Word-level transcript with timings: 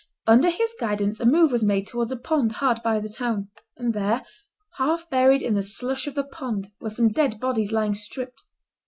Under 0.25 0.49
his 0.49 0.73
guidance 0.79 1.19
a 1.19 1.27
move 1.27 1.51
was 1.51 1.63
made 1.63 1.85
towards 1.85 2.11
a 2.11 2.17
pond 2.17 2.53
hard 2.53 2.81
by 2.83 2.99
the 2.99 3.07
town; 3.07 3.51
and 3.77 3.93
there, 3.93 4.23
half 4.79 5.07
buried 5.11 5.43
in 5.43 5.53
the 5.53 5.61
slush 5.61 6.07
of 6.07 6.15
the 6.15 6.23
pond, 6.23 6.71
were 6.81 6.89
some 6.89 7.09
dead 7.09 7.39
bodies, 7.39 7.71
lying 7.71 7.93
stripped. 7.93 8.41